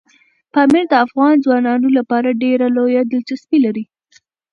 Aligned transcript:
پامیر 0.53 0.83
د 0.89 0.93
افغان 1.05 1.33
ځوانانو 1.45 1.87
لپاره 1.97 2.37
ډېره 2.43 2.67
لویه 2.77 3.01
دلچسپي 3.11 3.57
لري. 3.65 3.83